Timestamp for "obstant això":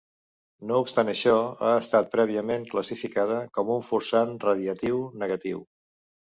0.83-1.33